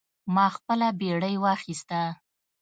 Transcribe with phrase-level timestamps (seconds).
[0.35, 2.01] ما خپله بیړۍ واخیسته.